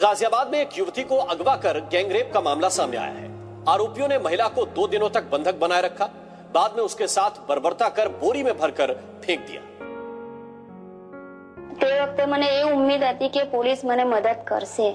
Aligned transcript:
गाजियाबाद 0.00 0.50
में 0.50 0.58
एक 0.60 0.78
युवती 0.78 1.02
को 1.04 1.16
अगवा 1.30 1.56
कर 1.58 1.80
गैंगरेप 1.90 2.30
का 2.34 2.40
मामला 2.42 2.68
सामने 2.70 2.96
आया 2.98 3.12
है 3.14 3.30
आरोपियों 3.68 4.08
ने 4.08 4.18
महिला 4.20 4.48
को 4.50 4.64
दो 4.74 4.86
दिनों 4.88 5.10
तक 5.10 5.28
बंधक 5.32 5.58
बनाए 5.58 5.82
रखा 5.82 6.08
बाद 6.54 6.76
में 6.76 6.82
उसके 6.84 7.06
साथ 7.08 7.38
बर्बरता 7.48 7.88
कर 7.90 8.08
बोरी 8.20 8.42
में 8.42 8.56
भरकर 8.56 8.94
फेंक 9.22 9.46
दिया 9.46 9.62
તે 11.80 11.88
વખતે 11.92 12.24
મને 12.26 12.48
એ 12.50 12.62
ઉમ્મીદ 12.68 13.02
હતી 13.04 13.28
કે 13.30 13.42
પોલીસ 13.46 13.80
મને 13.84 14.04
મદદ 14.06 14.38
કરશે 14.44 14.88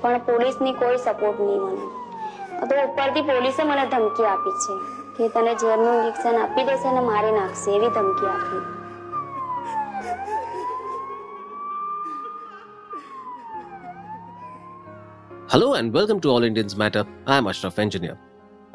પણ 0.00 0.20
પોલીસની 0.22 0.74
કોઈ 0.74 0.98
સપોર્ટ 1.00 1.38
નહીં 1.40 1.62
મને 1.64 2.68
તો 2.68 2.74
ઉપરથી 2.82 3.24
પોલીસે 3.24 3.64
મને 3.64 3.84
ધમકી 3.88 4.26
આપી 4.26 4.56
છે 4.58 4.74
કે 5.16 5.28
તને 5.34 5.52
ઝેરનું 5.56 5.94
ઇન્જેક્શન 5.96 6.38
આપી 6.38 6.66
દેશે 6.66 6.88
અને 6.88 7.02
મારી 7.02 7.32
નાખશે 7.32 7.76
એવી 7.76 7.90
ધમકી 7.90 8.30
આપી 8.30 8.62
Hello 15.51 15.73
and 15.73 15.91
welcome 15.91 16.19
to 16.21 16.29
All 16.29 16.43
Indians 16.43 16.75
Matter. 16.75 17.03
I 17.25 17.35
am 17.35 17.47
Ashraf 17.47 17.79
Engineer. 17.79 18.15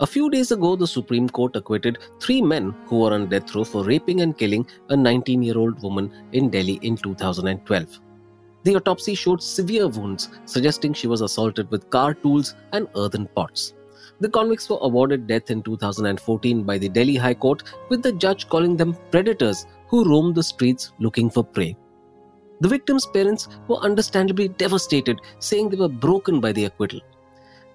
A 0.00 0.06
few 0.08 0.28
days 0.28 0.50
ago, 0.50 0.74
the 0.74 0.88
Supreme 0.88 1.28
Court 1.28 1.54
acquitted 1.54 1.98
three 2.18 2.42
men 2.42 2.74
who 2.86 2.98
were 2.98 3.14
on 3.14 3.28
death 3.28 3.54
row 3.54 3.62
for 3.62 3.84
raping 3.84 4.22
and 4.22 4.36
killing 4.36 4.66
a 4.88 4.96
19 4.96 5.40
year 5.44 5.56
old 5.56 5.80
woman 5.84 6.10
in 6.32 6.50
Delhi 6.50 6.80
in 6.82 6.96
2012. 6.96 8.00
The 8.64 8.74
autopsy 8.74 9.14
showed 9.14 9.40
severe 9.40 9.86
wounds, 9.86 10.30
suggesting 10.46 10.92
she 10.92 11.06
was 11.06 11.20
assaulted 11.20 11.70
with 11.70 11.90
car 11.90 12.12
tools 12.12 12.56
and 12.72 12.88
earthen 12.96 13.28
pots. 13.36 13.74
The 14.18 14.28
convicts 14.28 14.68
were 14.68 14.78
awarded 14.80 15.28
death 15.28 15.52
in 15.52 15.62
2014 15.62 16.64
by 16.64 16.78
the 16.78 16.88
Delhi 16.88 17.14
High 17.14 17.34
Court, 17.34 17.62
with 17.88 18.02
the 18.02 18.14
judge 18.14 18.48
calling 18.48 18.76
them 18.76 18.96
predators 19.12 19.64
who 19.86 20.10
roamed 20.10 20.34
the 20.34 20.42
streets 20.42 20.90
looking 20.98 21.30
for 21.30 21.44
prey. 21.44 21.76
The 22.64 22.70
victims' 22.70 23.04
parents 23.04 23.46
were 23.68 23.76
understandably 23.76 24.48
devastated, 24.48 25.20
saying 25.38 25.68
they 25.68 25.76
were 25.76 25.86
broken 25.86 26.40
by 26.40 26.52
the 26.52 26.64
acquittal. 26.64 27.00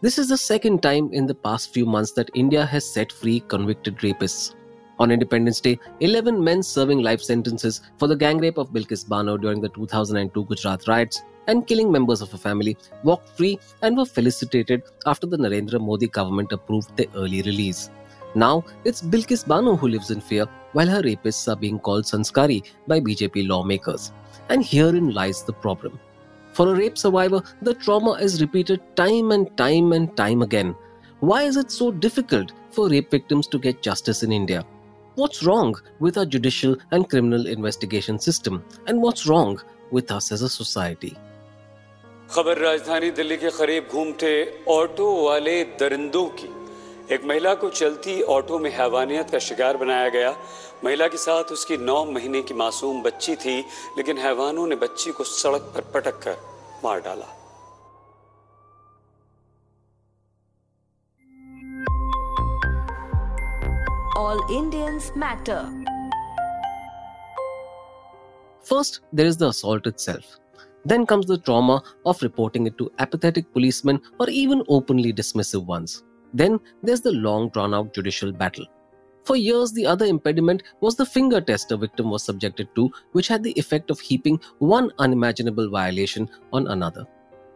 This 0.01 0.17
is 0.17 0.29
the 0.29 0.37
second 0.37 0.81
time 0.81 1.13
in 1.13 1.27
the 1.27 1.35
past 1.35 1.71
few 1.71 1.85
months 1.85 2.13
that 2.13 2.31
India 2.33 2.65
has 2.65 2.91
set 2.91 3.11
free 3.11 3.41
convicted 3.41 3.97
rapists. 3.97 4.55
On 4.97 5.11
Independence 5.11 5.61
Day, 5.61 5.77
11 5.99 6.43
men 6.43 6.63
serving 6.63 7.03
life 7.03 7.21
sentences 7.21 7.81
for 7.99 8.07
the 8.07 8.15
gang 8.15 8.39
rape 8.39 8.57
of 8.57 8.71
Bilkis 8.71 9.07
Bano 9.07 9.37
during 9.37 9.61
the 9.61 9.69
2002 9.69 10.45
Gujarat 10.45 10.87
riots 10.87 11.21
and 11.45 11.67
killing 11.67 11.91
members 11.91 12.21
of 12.21 12.33
a 12.33 12.37
family 12.39 12.75
walked 13.03 13.37
free 13.37 13.59
and 13.83 13.95
were 13.95 14.05
felicitated 14.05 14.81
after 15.05 15.27
the 15.27 15.37
Narendra 15.37 15.79
Modi 15.79 16.07
government 16.07 16.51
approved 16.51 16.97
their 16.97 17.05
early 17.15 17.43
release. 17.43 17.91
Now, 18.34 18.64
it's 18.84 19.00
Bilkis 19.00 19.46
Bano 19.46 19.76
who 19.76 19.88
lives 19.88 20.10
in 20.10 20.20
fear 20.20 20.46
while 20.72 20.88
her 20.88 21.02
rapists 21.02 21.46
are 21.50 21.56
being 21.56 21.78
called 21.78 22.04
Sanskari 22.04 22.62
by 22.88 23.00
BJP 23.00 23.48
lawmakers. 23.48 24.12
And 24.48 24.64
herein 24.64 25.14
lies 25.14 25.42
the 25.44 25.52
problem. 25.52 26.00
For 26.52 26.68
a 26.68 26.74
rape 26.76 26.98
survivor, 26.98 27.42
the 27.62 27.74
trauma 27.74 28.12
is 28.12 28.40
repeated 28.40 28.80
time 28.96 29.30
and 29.32 29.56
time 29.56 29.92
and 29.92 30.16
time 30.16 30.42
again. 30.42 30.74
Why 31.20 31.42
is 31.42 31.56
it 31.56 31.70
so 31.70 31.90
difficult 31.90 32.52
for 32.70 32.88
rape 32.88 33.10
victims 33.10 33.46
to 33.48 33.58
get 33.58 33.82
justice 33.82 34.22
in 34.22 34.32
India? 34.32 34.66
What's 35.14 35.44
wrong 35.44 35.76
with 36.00 36.18
our 36.18 36.26
judicial 36.26 36.76
and 36.90 37.08
criminal 37.08 37.46
investigation 37.46 38.18
system? 38.18 38.64
And 38.88 39.00
what's 39.00 39.26
wrong 39.26 39.60
with 39.92 40.10
us 40.10 40.32
as 40.32 40.42
a 40.42 40.48
society? 40.48 41.16
खबर 42.30 42.58
राजधानी 42.58 43.10
दिल्ली 43.16 43.36
के 43.36 43.50
करीब 43.50 43.88
घूमते 43.92 44.30
auto 44.68 45.06
वाले 45.24 45.62
दरिंदों 45.80 46.26
की 46.38 46.48
एक 47.11 47.23
महिला 47.25 47.53
को 47.61 47.69
चलती 47.69 48.21
ऑटो 48.31 48.57
में 48.59 48.69
हैवानियत 48.71 49.29
का 49.31 49.39
शिकार 49.39 49.77
बनाया 49.77 50.09
गया 50.15 50.35
महिला 50.83 51.07
के 51.07 51.17
साथ 51.17 51.51
उसकी 51.51 51.77
नौ 51.77 52.03
महीने 52.05 52.41
की 52.41 52.53
मासूम 52.53 53.01
बच्ची 53.03 53.35
थी 53.35 53.57
लेकिन 53.97 54.17
हैवानों 54.17 54.65
ने 54.67 54.75
बच्ची 54.83 55.11
को 55.11 55.23
सड़क 55.23 55.71
पर 55.75 55.91
पटक 55.93 56.19
कर 56.23 56.37
मार 56.83 57.01
डाला 57.01 57.35
All 64.19 64.41
Indians 64.51 65.05
matter. 65.15 65.59
First, 68.63 68.99
there 69.13 69.25
is 69.25 69.37
the 69.37 69.47
assault 69.47 69.87
itself. 69.87 70.25
Then 70.85 71.05
comes 71.05 71.25
the 71.25 71.37
trauma 71.39 71.81
of 72.05 72.21
reporting 72.21 72.67
it 72.67 72.77
to 72.77 72.91
apathetic 72.99 73.51
policemen 73.53 74.01
or 74.19 74.29
even 74.29 74.63
openly 74.67 75.13
dismissive 75.13 75.65
ones. 75.65 76.03
Then 76.33 76.59
there's 76.83 77.01
the 77.01 77.11
long 77.11 77.49
drawn 77.49 77.73
out 77.73 77.93
judicial 77.93 78.31
battle. 78.31 78.65
For 79.23 79.35
years, 79.35 79.71
the 79.71 79.85
other 79.85 80.05
impediment 80.05 80.63
was 80.81 80.95
the 80.95 81.05
finger 81.05 81.39
test 81.39 81.71
a 81.71 81.77
victim 81.77 82.09
was 82.09 82.23
subjected 82.23 82.69
to, 82.75 82.91
which 83.11 83.27
had 83.27 83.43
the 83.43 83.51
effect 83.51 83.91
of 83.91 83.99
heaping 83.99 84.39
one 84.59 84.91
unimaginable 84.97 85.69
violation 85.69 86.29
on 86.51 86.67
another. 86.67 87.05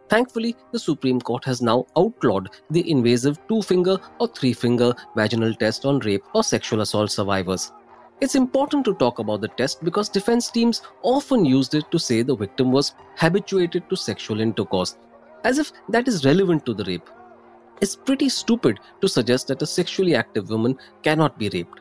Thankfully, 0.08 0.54
the 0.70 0.78
Supreme 0.78 1.20
Court 1.20 1.44
has 1.46 1.62
now 1.62 1.86
outlawed 1.96 2.50
the 2.70 2.88
invasive 2.90 3.38
two 3.48 3.62
finger 3.62 3.98
or 4.20 4.28
three 4.28 4.52
finger 4.52 4.94
vaginal 5.16 5.54
test 5.54 5.84
on 5.84 5.98
rape 6.00 6.22
or 6.34 6.44
sexual 6.44 6.82
assault 6.82 7.10
survivors. 7.10 7.72
It's 8.20 8.36
important 8.36 8.84
to 8.84 8.94
talk 8.94 9.18
about 9.18 9.40
the 9.40 9.48
test 9.48 9.82
because 9.82 10.08
defense 10.08 10.50
teams 10.50 10.82
often 11.02 11.44
used 11.44 11.74
it 11.74 11.90
to 11.90 11.98
say 11.98 12.22
the 12.22 12.36
victim 12.36 12.70
was 12.70 12.94
habituated 13.16 13.88
to 13.90 13.96
sexual 13.96 14.40
intercourse, 14.40 14.96
as 15.42 15.58
if 15.58 15.72
that 15.88 16.06
is 16.06 16.24
relevant 16.24 16.64
to 16.66 16.74
the 16.74 16.84
rape. 16.84 17.08
It's 17.80 17.96
pretty 17.96 18.28
stupid 18.28 18.78
to 19.00 19.08
suggest 19.08 19.48
that 19.48 19.62
a 19.62 19.66
sexually 19.66 20.14
active 20.14 20.50
woman 20.50 20.78
cannot 21.02 21.38
be 21.38 21.48
raped. 21.48 21.80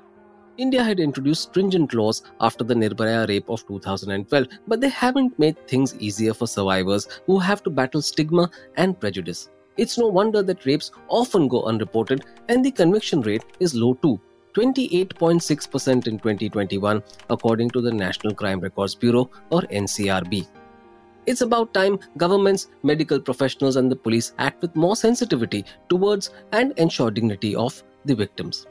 India 0.58 0.84
had 0.84 1.00
introduced 1.00 1.44
stringent 1.50 1.94
laws 1.94 2.24
after 2.40 2.64
the 2.64 2.76
Nirbhaya 2.76 3.28
rape 3.28 3.50
of 3.50 3.66
2012, 3.68 4.48
but 4.68 4.82
they 4.82 4.90
haven't 4.90 5.38
made 5.40 5.68
things 5.68 5.96
easier 6.00 6.34
for 6.34 6.48
survivors 6.48 7.08
who 7.26 7.40
have 7.40 7.64
to 7.64 7.70
battle 7.70 8.02
stigma 8.02 8.50
and 8.78 9.00
prejudice. 9.00 9.50
It's 9.78 9.98
no 9.98 10.08
wonder 10.08 10.44
that 10.44 10.66
rapes 10.66 10.92
often 11.08 11.48
go 11.48 11.64
unreported 11.64 12.24
and 12.50 12.64
the 12.64 12.72
conviction 12.72 13.22
rate 13.22 13.44
is 13.60 13.74
low 13.74 13.96
too. 13.96 14.22
28.6% 14.54 16.08
in 16.08 16.20
2021, 16.20 17.02
according 17.32 17.72
to 17.72 17.82
the 17.82 17.92
National 17.92 18.36
Crime 18.36 18.60
Records 18.60 18.94
Bureau 18.94 19.32
or 19.50 19.62
NCRB. 19.64 20.48
It's 21.26 21.42
about 21.42 21.74
time 21.74 22.00
governments, 22.18 22.68
medical 22.84 23.20
professionals, 23.20 23.78
and 23.78 23.90
the 23.90 23.96
police 23.96 24.34
act 24.40 24.62
with 24.62 24.76
more 24.76 24.96
sensitivity 24.96 25.64
towards 25.88 26.32
and 26.52 26.74
ensure 26.78 27.12
dignity 27.12 27.56
of 27.56 27.82
the 28.06 28.14
victims. 28.14 28.68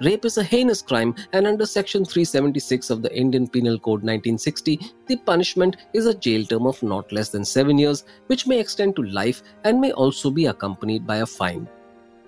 Rape 0.00 0.24
is 0.24 0.38
a 0.38 0.42
heinous 0.42 0.82
crime, 0.82 1.14
and 1.32 1.46
under 1.46 1.64
Section 1.64 2.04
376 2.04 2.90
of 2.90 3.02
the 3.02 3.16
Indian 3.16 3.46
Penal 3.46 3.78
Code 3.78 4.02
1960, 4.02 4.80
the 5.06 5.16
punishment 5.18 5.76
is 5.92 6.06
a 6.06 6.14
jail 6.14 6.44
term 6.44 6.66
of 6.66 6.82
not 6.82 7.12
less 7.12 7.28
than 7.28 7.44
seven 7.44 7.78
years, 7.78 8.04
which 8.26 8.48
may 8.48 8.58
extend 8.58 8.96
to 8.96 9.02
life 9.02 9.44
and 9.62 9.80
may 9.80 9.92
also 9.92 10.30
be 10.30 10.46
accompanied 10.46 11.06
by 11.06 11.18
a 11.18 11.26
fine. 11.26 11.68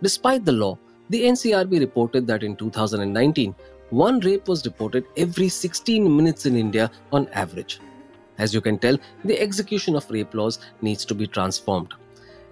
Despite 0.01 0.45
the 0.45 0.53
law, 0.53 0.79
the 1.11 1.25
NCRB 1.25 1.81
reported 1.81 2.25
that 2.29 2.45
in 2.45 2.55
2019, 2.55 3.53
one 3.91 4.21
rape 4.21 4.47
was 4.47 4.65
reported 4.65 5.05
every 5.17 5.49
16 5.49 6.17
minutes 6.17 6.47
in 6.47 6.55
India 6.55 6.89
on 7.11 7.29
average. 7.31 7.81
As 8.39 8.53
you 8.53 8.61
can 8.61 8.79
tell, 8.79 8.99
the 9.25 9.41
execution 9.41 9.97
of 9.97 10.11
rape 10.11 10.35
laws 10.35 10.59
needs 10.83 11.07
to 11.07 11.15
be 11.15 11.27
transformed. 11.27 11.95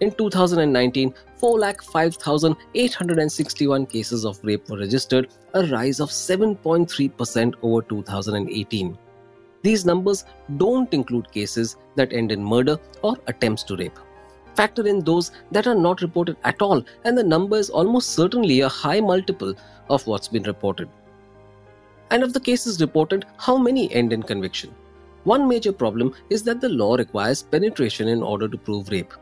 In 0.00 0.10
2019, 0.12 1.14
4,05,861 1.40 3.88
cases 3.88 4.24
of 4.24 4.40
rape 4.42 4.68
were 4.68 4.78
registered, 4.78 5.28
a 5.54 5.64
rise 5.66 6.00
of 6.00 6.10
7.3% 6.10 7.54
over 7.62 7.82
2018. 7.82 8.98
These 9.62 9.86
numbers 9.86 10.24
don't 10.56 10.92
include 10.92 11.30
cases 11.32 11.76
that 11.94 12.12
end 12.12 12.32
in 12.32 12.44
murder 12.44 12.76
or 13.02 13.16
attempts 13.28 13.62
to 13.64 13.76
rape. 13.76 13.96
Factor 14.56 14.86
in 14.86 15.00
those 15.00 15.30
that 15.52 15.66
are 15.66 15.74
not 15.74 16.02
reported 16.02 16.36
at 16.44 16.60
all, 16.60 16.84
and 17.04 17.16
the 17.16 17.24
number 17.24 17.56
is 17.56 17.70
almost 17.70 18.10
certainly 18.10 18.60
a 18.60 18.68
high 18.68 19.00
multiple 19.00 19.54
of 19.88 20.06
what's 20.06 20.28
been 20.28 20.42
reported. 20.42 20.88
And 22.10 22.22
of 22.22 22.32
the 22.32 22.40
cases 22.40 22.80
reported, 22.80 23.24
how 23.38 23.56
many 23.56 23.92
end 23.92 24.12
in 24.12 24.22
conviction? 24.22 24.74
One 25.24 25.48
major 25.48 25.72
problem 25.72 26.14
is 26.28 26.42
that 26.42 26.60
the 26.60 26.68
law 26.68 26.96
requires 26.96 27.42
penetration 27.42 28.08
in 28.08 28.22
order 28.22 28.46
to 28.46 28.58
prove 28.58 28.90
rape. 28.90 29.14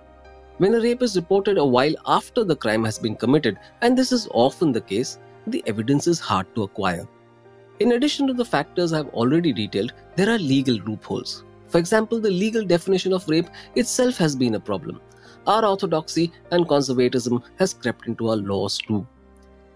When 0.58 0.75
a 0.75 0.81
rape 0.81 1.00
is 1.00 1.14
reported 1.14 1.58
a 1.58 1.64
while 1.64 1.94
after 2.06 2.43
the 2.43 2.56
crime 2.56 2.84
has 2.84 2.99
been 2.99 3.14
committed, 3.14 3.56
and 3.82 3.96
this 3.96 4.10
is 4.10 4.26
often 4.32 4.72
the 4.72 4.81
case, 4.81 5.19
the 5.46 5.62
evidence 5.66 6.08
is 6.08 6.19
hard 6.19 6.52
to 6.56 6.64
acquire. 6.64 7.06
In 7.78 7.93
addition 7.93 8.26
to 8.26 8.32
the 8.32 8.44
factors 8.44 8.93
I 8.93 8.99
have 8.99 9.08
already 9.10 9.52
detailed, 9.52 9.93
there 10.16 10.28
are 10.28 10.38
legal 10.38 10.75
loopholes. 10.75 11.44
For 11.69 11.78
example, 11.78 12.20
the 12.20 12.31
legal 12.31 12.64
definition 12.64 13.12
of 13.12 13.28
rape 13.28 13.48
itself 13.76 14.16
has 14.19 14.34
been 14.34 14.56
a 14.56 14.60
problem. 14.60 15.00
Our 15.46 15.64
orthodoxy 15.64 16.32
and 16.50 16.69
conservatism 16.69 17.43
has 17.60 17.75
crept 17.75 18.08
into 18.08 18.28
our 18.28 18.37
laws 18.37 18.78
too. 18.78 19.06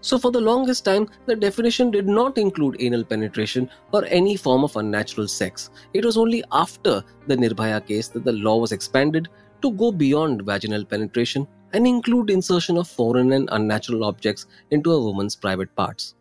So, 0.01 0.17
for 0.17 0.31
the 0.31 0.39
longest 0.39 0.85
time, 0.85 1.09
the 1.25 1.35
definition 1.35 1.91
did 1.91 2.07
not 2.07 2.37
include 2.37 2.77
anal 2.79 3.03
penetration 3.03 3.69
or 3.91 4.05
any 4.05 4.37
form 4.37 4.63
of 4.63 4.75
unnatural 4.75 5.27
sex. 5.27 5.69
It 5.93 6.05
was 6.05 6.17
only 6.17 6.43
after 6.51 7.03
the 7.25 7.35
Nirbhaya 7.35 7.85
case 7.85 8.07
that 8.09 8.23
the 8.23 8.33
law 8.33 8.57
was 8.57 8.71
expanded 8.71 9.27
to 9.61 9.71
go 9.71 9.91
beyond 9.91 10.43
vaginal 10.43 10.85
penetration 10.85 11.47
and 11.73 11.85
include 11.85 12.29
insertion 12.29 12.77
of 12.77 12.87
foreign 12.87 13.33
and 13.33 13.49
unnatural 13.51 14.03
objects 14.05 14.45
into 14.71 14.91
a 14.91 15.03
woman's 15.03 15.35
private 15.35 15.75
parts. 15.75 16.15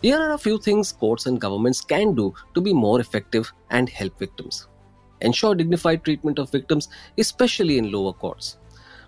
Here 0.00 0.16
are 0.16 0.32
a 0.32 0.38
few 0.38 0.58
things 0.58 0.92
courts 0.92 1.26
and 1.26 1.40
governments 1.40 1.80
can 1.80 2.14
do 2.14 2.32
to 2.54 2.60
be 2.60 2.72
more 2.72 3.00
effective 3.00 3.52
and 3.70 3.88
help 3.88 4.18
victims. 4.18 4.68
ensure 5.20 5.54
dignified 5.54 6.04
treatment 6.04 6.38
of 6.38 6.50
victims, 6.50 6.88
especially 7.18 7.78
in 7.78 7.90
lower 7.90 8.12
courts, 8.12 8.56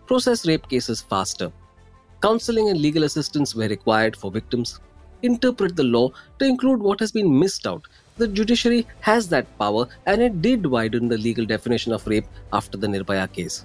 process 0.06 0.46
rape 0.46 0.68
cases 0.68 1.00
faster, 1.00 1.52
counseling 2.20 2.68
and 2.68 2.80
legal 2.80 3.04
assistance 3.04 3.54
were 3.54 3.68
required 3.68 4.16
for 4.16 4.30
victims, 4.30 4.80
interpret 5.22 5.76
the 5.76 5.84
law 5.84 6.10
to 6.38 6.44
include 6.44 6.80
what 6.80 7.00
has 7.00 7.12
been 7.12 7.38
missed 7.38 7.66
out. 7.66 7.86
The 8.18 8.28
judiciary 8.28 8.86
has 9.00 9.28
that 9.28 9.46
power 9.58 9.86
and 10.06 10.20
it 10.20 10.42
did 10.42 10.66
widen 10.66 11.08
the 11.08 11.18
legal 11.18 11.46
definition 11.46 11.92
of 11.92 12.06
rape 12.06 12.26
after 12.52 12.76
the 12.76 12.86
Nirbhaya 12.86 13.32
case. 13.32 13.64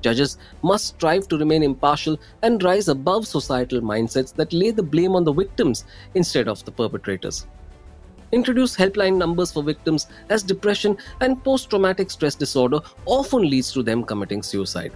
Judges 0.00 0.38
must 0.62 0.86
strive 0.86 1.26
to 1.28 1.38
remain 1.38 1.62
impartial 1.62 2.18
and 2.42 2.62
rise 2.62 2.88
above 2.88 3.26
societal 3.26 3.80
mindsets 3.80 4.34
that 4.34 4.52
lay 4.52 4.70
the 4.70 4.82
blame 4.82 5.16
on 5.16 5.24
the 5.24 5.32
victims 5.32 5.84
instead 6.14 6.48
of 6.48 6.64
the 6.64 6.72
perpetrators. 6.72 7.46
Introduce 8.32 8.76
helpline 8.76 9.16
numbers 9.16 9.52
for 9.52 9.62
victims 9.62 10.08
as 10.30 10.42
depression 10.42 10.96
and 11.20 11.42
post 11.44 11.70
traumatic 11.70 12.10
stress 12.10 12.34
disorder 12.34 12.80
often 13.04 13.42
leads 13.42 13.72
to 13.72 13.82
them 13.82 14.04
committing 14.04 14.42
suicide. 14.42 14.92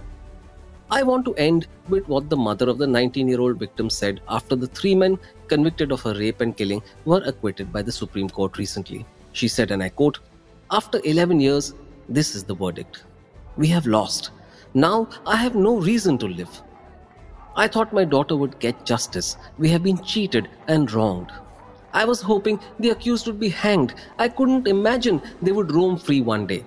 I 0.93 1.03
want 1.03 1.23
to 1.23 1.35
end 1.35 1.67
with 1.87 2.05
what 2.09 2.29
the 2.29 2.35
mother 2.35 2.67
of 2.67 2.77
the 2.77 2.85
19 2.85 3.25
year 3.29 3.39
old 3.39 3.57
victim 3.57 3.89
said 3.89 4.19
after 4.27 4.57
the 4.57 4.67
three 4.67 4.93
men 4.93 5.17
convicted 5.47 5.89
of 5.93 6.01
her 6.01 6.13
rape 6.13 6.41
and 6.41 6.55
killing 6.55 6.83
were 7.05 7.21
acquitted 7.25 7.71
by 7.71 7.81
the 7.81 7.93
Supreme 7.93 8.29
Court 8.29 8.57
recently. 8.57 9.05
She 9.31 9.47
said, 9.47 9.71
and 9.71 9.81
I 9.81 9.87
quote, 9.87 10.19
After 10.69 10.99
11 11.05 11.39
years, 11.39 11.73
this 12.09 12.35
is 12.35 12.43
the 12.43 12.55
verdict. 12.55 13.05
We 13.55 13.67
have 13.67 13.87
lost. 13.87 14.31
Now 14.73 15.07
I 15.25 15.37
have 15.37 15.55
no 15.55 15.77
reason 15.77 16.17
to 16.17 16.27
live. 16.27 16.61
I 17.55 17.69
thought 17.69 17.93
my 17.93 18.03
daughter 18.03 18.35
would 18.35 18.59
get 18.59 18.85
justice. 18.85 19.37
We 19.57 19.69
have 19.69 19.83
been 19.83 20.03
cheated 20.03 20.49
and 20.67 20.91
wronged. 20.91 21.31
I 21.93 22.03
was 22.03 22.21
hoping 22.21 22.59
the 22.79 22.89
accused 22.89 23.27
would 23.27 23.39
be 23.39 23.49
hanged. 23.49 23.93
I 24.19 24.27
couldn't 24.27 24.67
imagine 24.67 25.21
they 25.41 25.53
would 25.53 25.71
roam 25.71 25.97
free 25.97 26.19
one 26.19 26.47
day. 26.47 26.65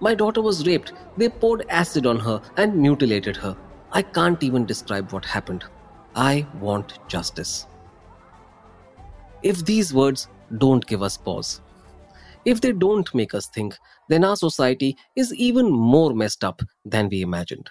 My 0.00 0.14
daughter 0.14 0.42
was 0.42 0.66
raped. 0.66 0.92
They 1.16 1.28
poured 1.28 1.64
acid 1.68 2.06
on 2.06 2.18
her 2.20 2.40
and 2.56 2.76
mutilated 2.76 3.36
her. 3.36 3.56
I 3.92 4.02
can't 4.02 4.42
even 4.42 4.66
describe 4.66 5.12
what 5.12 5.24
happened. 5.24 5.64
I 6.14 6.46
want 6.60 6.98
justice. 7.08 7.66
If 9.42 9.64
these 9.64 9.94
words 9.94 10.28
don't 10.58 10.86
give 10.86 11.02
us 11.02 11.16
pause, 11.16 11.60
if 12.44 12.60
they 12.60 12.72
don't 12.72 13.12
make 13.14 13.34
us 13.34 13.48
think, 13.48 13.74
then 14.08 14.24
our 14.24 14.36
society 14.36 14.96
is 15.16 15.34
even 15.34 15.70
more 15.70 16.14
messed 16.14 16.44
up 16.44 16.62
than 16.84 17.08
we 17.08 17.22
imagined. 17.22 17.68